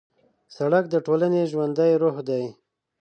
[0.55, 2.43] سړک د ټولنې ژوندی روح دی.